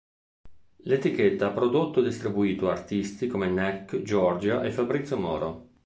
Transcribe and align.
L'etichetta 0.77 1.45
ha 1.45 1.51
prodotto 1.51 1.99
e 1.99 2.03
distribuito 2.05 2.71
artisti 2.71 3.27
come 3.27 3.49
Nek, 3.49 4.01
Giorgia 4.01 4.63
e 4.63 4.71
Fabrizio 4.71 5.15
Moro. 5.15 5.67